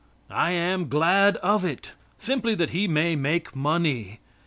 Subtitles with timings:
[0.33, 1.91] I am glad of it.
[2.17, 4.19] Simply that he may make money.